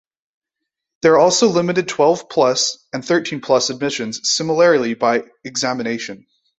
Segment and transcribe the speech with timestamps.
[1.03, 6.25] There are also limited twelve plus and thirteen plus admissions, similarly by examination.